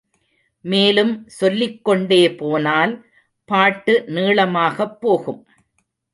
மேலும் 0.65 1.27
சொல்லிக்கொண்டே 1.27 2.35
போனால் 2.35 2.93
பாட்டு 3.49 4.03
நீளமாகப் 4.07 4.99
போகும். 5.01 5.41